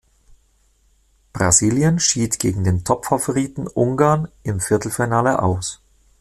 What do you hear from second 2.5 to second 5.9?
den Top-Favoriten Ungarn im Viertelfinale aus.